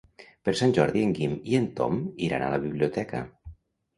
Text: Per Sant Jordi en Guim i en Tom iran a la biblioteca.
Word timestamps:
Per 0.47 0.53
Sant 0.59 0.71
Jordi 0.77 1.01
en 1.07 1.11
Guim 1.19 1.35
i 1.51 1.59
en 1.59 1.67
Tom 1.79 2.01
iran 2.29 2.45
a 2.45 2.49
la 2.55 2.61
biblioteca. 2.65 3.21